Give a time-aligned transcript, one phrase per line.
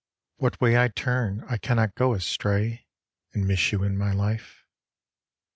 [0.37, 2.87] What way I turn I cannot go astray
[3.33, 4.65] And miss you in my life.